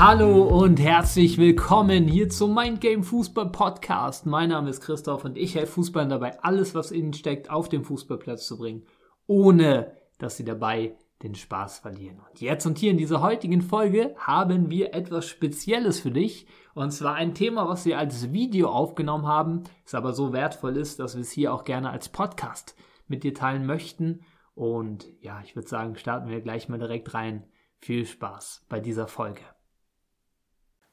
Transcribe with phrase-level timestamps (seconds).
[0.00, 4.26] Hallo und herzlich willkommen hier zum Mind Game Fußball Podcast.
[4.26, 7.82] Mein Name ist Christoph und ich helfe Fußballern dabei, alles, was innen steckt, auf den
[7.82, 8.86] Fußballplatz zu bringen,
[9.26, 12.20] ohne dass sie dabei den Spaß verlieren.
[12.20, 16.46] Und jetzt und hier in dieser heutigen Folge haben wir etwas Spezielles für dich.
[16.74, 21.00] Und zwar ein Thema, was wir als Video aufgenommen haben, es aber so wertvoll ist,
[21.00, 22.76] dass wir es hier auch gerne als Podcast
[23.08, 24.20] mit dir teilen möchten.
[24.54, 27.48] Und ja, ich würde sagen, starten wir gleich mal direkt rein.
[27.80, 29.40] Viel Spaß bei dieser Folge.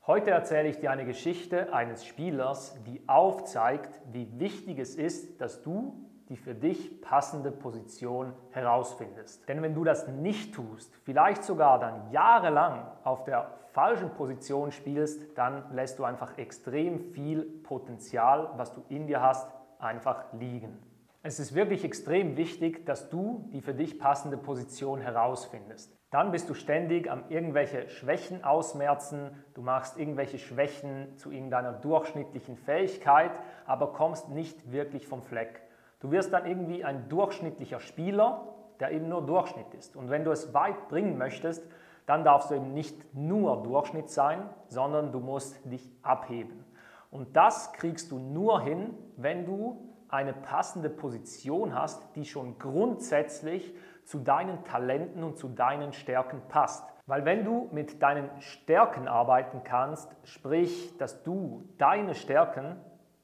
[0.07, 5.63] Heute erzähle ich dir eine Geschichte eines Spielers, die aufzeigt, wie wichtig es ist, dass
[5.63, 5.95] du
[6.29, 9.49] die für dich passende Position herausfindest.
[9.49, 15.35] Denn wenn du das nicht tust, vielleicht sogar dann jahrelang auf der falschen Position spielst,
[15.39, 20.84] dann lässt du einfach extrem viel Potenzial, was du in dir hast, einfach liegen.
[21.27, 25.97] Es ist wirklich extrem wichtig, dass du die für dich passende Position herausfindest.
[26.11, 32.57] Dann bist du ständig am irgendwelche Schwächen ausmerzen, du machst irgendwelche Schwächen zu irgendeiner durchschnittlichen
[32.57, 33.31] Fähigkeit,
[33.65, 35.63] aber kommst nicht wirklich vom Fleck.
[35.99, 39.95] Du wirst dann irgendwie ein durchschnittlicher Spieler, der eben nur Durchschnitt ist.
[39.95, 41.67] Und wenn du es weit bringen möchtest,
[42.05, 46.63] dann darfst du eben nicht nur Durchschnitt sein, sondern du musst dich abheben.
[47.09, 53.73] Und das kriegst du nur hin, wenn du eine passende Position hast, die schon grundsätzlich
[54.05, 56.85] zu deinen Talenten und zu deinen Stärken passt.
[57.07, 62.77] Weil wenn du mit deinen Stärken arbeiten kannst, sprich, dass du deine Stärken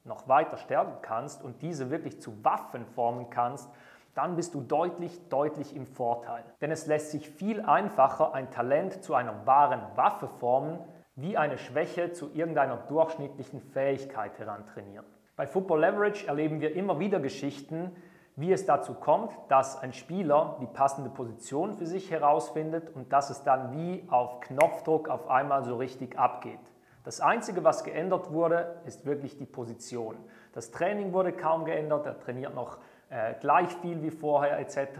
[0.04, 3.68] noch weiter stärken kannst und diese wirklich zu Waffen formen kannst,
[4.14, 6.44] dann bist du deutlich, deutlich im Vorteil.
[6.60, 10.78] Denn es lässt sich viel einfacher ein Talent zu einer wahren Waffe formen,
[11.14, 15.06] wie eine Schwäche zu irgendeiner durchschnittlichen Fähigkeit herantrainieren.
[15.34, 17.90] Bei Football Leverage erleben wir immer wieder Geschichten,
[18.36, 23.30] wie es dazu kommt, dass ein Spieler die passende Position für sich herausfindet und dass
[23.30, 26.60] es dann wie auf Knopfdruck auf einmal so richtig abgeht.
[27.04, 30.16] Das Einzige, was geändert wurde, ist wirklich die Position.
[30.52, 32.76] Das Training wurde kaum geändert, er trainiert noch
[33.08, 34.90] äh, gleich viel wie vorher etc.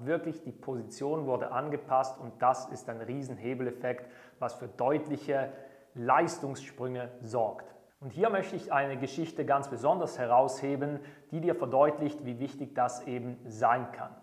[0.00, 5.50] Wirklich die Position wurde angepasst und das ist ein Riesenhebeleffekt, was für deutliche
[5.94, 7.77] Leistungssprünge sorgt.
[8.00, 11.00] Und hier möchte ich eine Geschichte ganz besonders herausheben,
[11.32, 14.14] die dir verdeutlicht, wie wichtig das eben sein kann.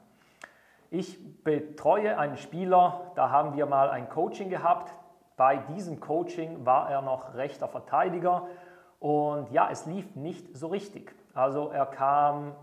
[0.92, 4.94] Ich betreue einen Spieler, da haben wir mal ein Coaching gehabt.
[5.36, 8.48] Bei diesem Coaching war er noch rechter Verteidiger
[9.00, 11.14] und ja, es lief nicht so richtig.
[11.34, 12.56] Also er kam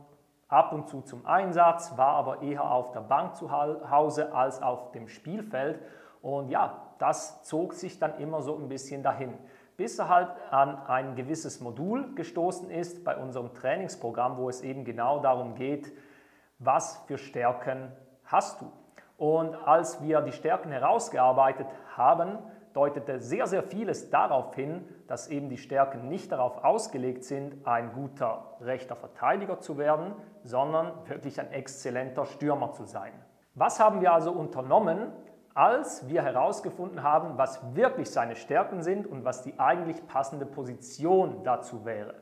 [0.49, 4.93] ab und zu zum Einsatz, war aber eher auf der Bank zu Hause als auf
[4.93, 5.79] dem Spielfeld.
[6.23, 9.35] Und ja, das zog sich dann immer so ein bisschen dahin
[9.83, 14.85] bis er halt an ein gewisses Modul gestoßen ist bei unserem Trainingsprogramm, wo es eben
[14.85, 15.93] genau darum geht,
[16.61, 17.91] was für Stärken
[18.25, 18.71] hast du.
[19.17, 21.67] Und als wir die Stärken herausgearbeitet
[21.97, 22.39] haben,
[22.75, 27.93] deutete sehr, sehr vieles darauf hin, dass eben die Stärken nicht darauf ausgelegt sind, ein
[27.93, 30.15] guter rechter Verteidiger zu werden,
[30.45, 33.13] sondern wirklich ein exzellenter Stürmer zu sein.
[33.57, 35.11] Was haben wir also unternommen,
[35.55, 41.45] als wir herausgefunden haben, was wirklich seine Stärken sind und was die eigentlich passende Position
[41.45, 42.15] dazu wäre.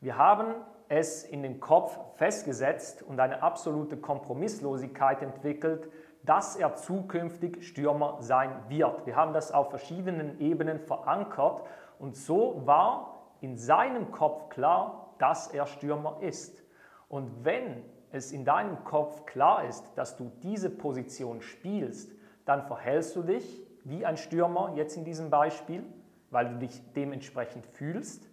[0.00, 0.54] Wir haben
[0.88, 5.90] es in den Kopf festgesetzt und eine absolute Kompromisslosigkeit entwickelt,
[6.22, 9.06] dass er zukünftig Stürmer sein wird.
[9.06, 11.62] Wir haben das auf verschiedenen Ebenen verankert
[11.98, 16.62] und so war in seinem Kopf klar, dass er Stürmer ist.
[17.08, 22.15] Und wenn es in deinem Kopf klar ist, dass du diese Position spielst,
[22.46, 25.84] dann verhältst du dich wie ein Stürmer jetzt in diesem Beispiel,
[26.30, 28.28] weil du dich dementsprechend fühlst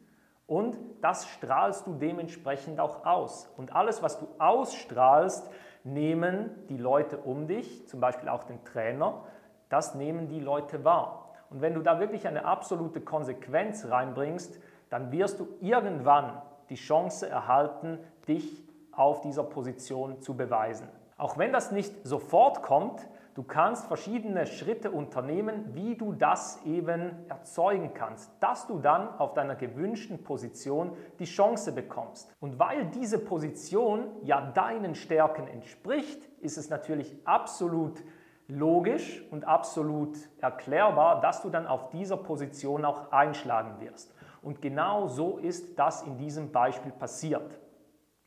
[0.48, 3.50] und das strahlst du dementsprechend auch aus.
[3.58, 5.50] Und alles, was du ausstrahlst,
[5.84, 9.24] nehmen die Leute um dich, zum Beispiel auch den Trainer,
[9.70, 11.34] das nehmen die Leute wahr.
[11.50, 14.60] Und wenn du da wirklich eine absolute Konsequenz reinbringst,
[14.90, 20.88] dann wirst du irgendwann die Chance erhalten, dich auf dieser Position zu beweisen.
[21.18, 27.28] Auch wenn das nicht sofort kommt, Du kannst verschiedene Schritte unternehmen, wie du das eben
[27.30, 32.32] erzeugen kannst, dass du dann auf deiner gewünschten Position die Chance bekommst.
[32.40, 38.04] Und weil diese Position ja deinen Stärken entspricht, ist es natürlich absolut
[38.48, 44.14] logisch und absolut erklärbar, dass du dann auf dieser Position auch einschlagen wirst.
[44.44, 47.60] Und genau so ist das in diesem Beispiel passiert.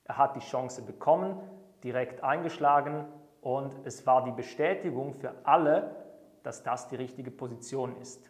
[0.03, 1.39] Er hat die Chance bekommen,
[1.85, 3.05] direkt eingeschlagen
[3.47, 5.95] und es war die Bestätigung für alle,
[6.43, 8.29] dass das die richtige Position ist.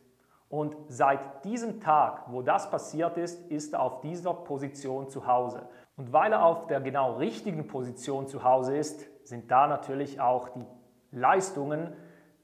[0.51, 5.67] Und seit diesem Tag, wo das passiert ist, ist er auf dieser Position zu Hause.
[5.97, 10.51] Und weil er auf der genau richtigen Position zu Hause ist, sind da natürlich auch
[10.51, 10.67] die
[11.13, 11.95] Leistungen,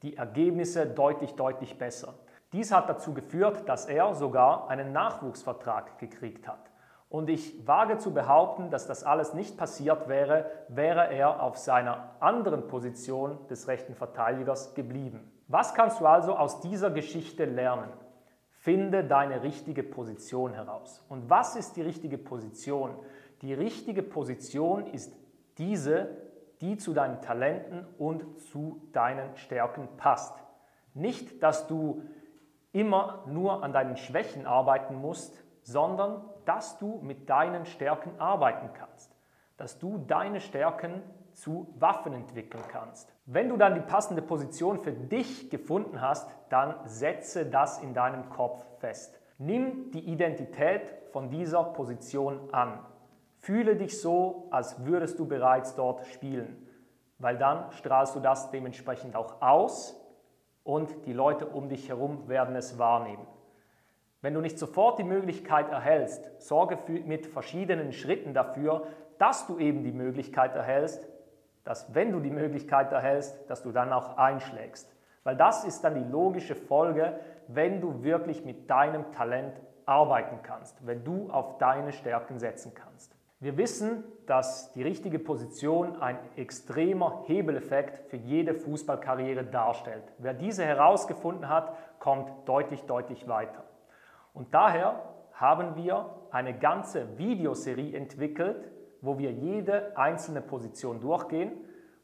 [0.01, 2.15] die Ergebnisse deutlich, deutlich besser.
[2.53, 6.71] Dies hat dazu geführt, dass er sogar einen Nachwuchsvertrag gekriegt hat.
[7.13, 12.15] Und ich wage zu behaupten, dass das alles nicht passiert wäre, wäre er auf seiner
[12.19, 15.31] anderen Position des rechten Verteidigers geblieben.
[15.47, 17.91] Was kannst du also aus dieser Geschichte lernen?
[18.49, 21.05] Finde deine richtige Position heraus.
[21.07, 22.95] Und was ist die richtige Position?
[23.43, 25.15] Die richtige Position ist
[25.59, 26.17] diese,
[26.61, 30.33] die zu deinen Talenten und zu deinen Stärken passt.
[30.95, 32.01] Nicht, dass du
[32.71, 39.15] immer nur an deinen Schwächen arbeiten musst, sondern dass du mit deinen Stärken arbeiten kannst.
[39.57, 41.01] Dass du deine Stärken
[41.33, 43.13] zu Waffen entwickeln kannst.
[43.25, 48.29] Wenn du dann die passende Position für dich gefunden hast, dann setze das in deinem
[48.29, 49.19] Kopf fest.
[49.37, 52.79] Nimm die Identität von dieser Position an.
[53.37, 56.67] Fühle dich so, als würdest du bereits dort spielen,
[57.17, 59.99] weil dann strahlst du das dementsprechend auch aus
[60.63, 63.27] und die Leute um dich herum werden es wahrnehmen.
[64.23, 68.87] Wenn du nicht sofort die Möglichkeit erhältst, sorge mit verschiedenen Schritten dafür,
[69.17, 71.05] dass du eben die Möglichkeit erhältst,
[71.65, 74.89] dass wenn du die Möglichkeit erhältst, dass du dann auch einschlägst.
[75.25, 80.87] Weil das ist dann die logische Folge, wenn du wirklich mit deinem Talent arbeiten kannst,
[80.87, 83.13] wenn du auf deine Stärken setzen kannst.
[83.41, 90.13] Wir wissen, dass die richtige Position ein extremer Hebeleffekt für jede Fußballkarriere darstellt.
[90.17, 93.65] Wer diese herausgefunden hat, kommt deutlich, deutlich weiter.
[94.33, 95.01] Und daher
[95.33, 98.71] haben wir eine ganze Videoserie entwickelt,
[99.01, 101.51] wo wir jede einzelne Position durchgehen,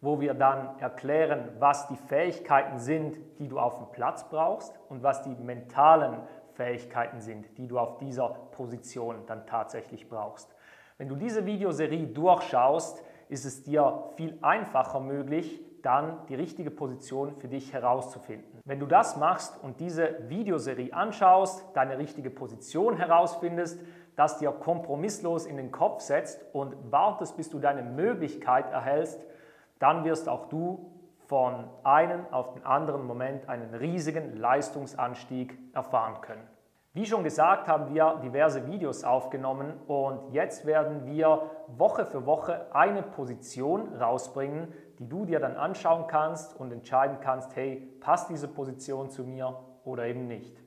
[0.02, 5.04] wo wir dann erklären, was die Fähigkeiten sind, die du auf dem Platz brauchst und
[5.04, 6.22] was die mentalen
[6.54, 10.54] Fähigkeiten sind, die du auf dieser Position dann tatsächlich brauchst.
[10.98, 17.36] Wenn du diese Videoserie durchschaust, ist es dir viel einfacher möglich, dann die richtige Position
[17.38, 18.59] für dich herauszufinden.
[18.70, 23.82] Wenn du das machst und diese Videoserie anschaust, deine richtige Position herausfindest,
[24.16, 29.26] das dir kompromisslos in den Kopf setzt und wartest, bis du deine Möglichkeit erhältst,
[29.80, 30.92] dann wirst auch du
[31.26, 36.48] von einem auf den anderen Moment einen riesigen Leistungsanstieg erfahren können.
[36.94, 42.68] Wie schon gesagt, haben wir diverse Videos aufgenommen und jetzt werden wir Woche für Woche
[42.76, 44.68] eine Position rausbringen,
[45.00, 49.58] die du dir dann anschauen kannst und entscheiden kannst, hey, passt diese Position zu mir
[49.86, 50.58] oder eben nicht.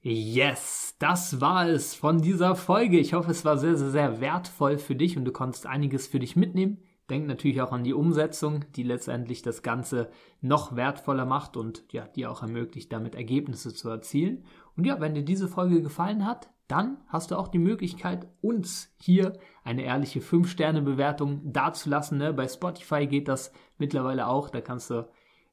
[0.00, 2.98] Yes, das war es von dieser Folge.
[2.98, 6.18] Ich hoffe, es war sehr, sehr, sehr wertvoll für dich und du konntest einiges für
[6.18, 6.82] dich mitnehmen.
[7.08, 10.10] Denk natürlich auch an die Umsetzung, die letztendlich das Ganze
[10.40, 14.44] noch wertvoller macht und ja, dir auch ermöglicht, damit Ergebnisse zu erzielen.
[14.76, 18.94] Und ja, wenn dir diese Folge gefallen hat, dann hast du auch die Möglichkeit, uns
[18.98, 19.34] hier
[19.64, 22.18] eine ehrliche 5-Sterne-Bewertung dazulassen.
[22.18, 22.32] Ne?
[22.32, 24.48] Bei Spotify geht das mittlerweile auch.
[24.48, 25.08] Da kannst du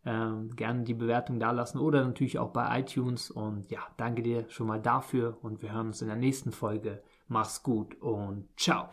[0.05, 3.29] ähm, gerne die Bewertung da lassen oder natürlich auch bei iTunes.
[3.29, 7.03] Und ja, danke dir schon mal dafür und wir hören uns in der nächsten Folge.
[7.27, 8.89] Mach's gut und ciao.